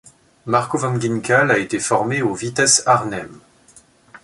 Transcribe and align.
Marco 0.47 0.79
van 0.79 0.99
Ginkel 0.99 1.51
a 1.51 1.59
été 1.59 1.77
formé 1.79 2.23
au 2.23 2.33
Vitesse 2.33 2.81
Arnhem. 2.87 3.37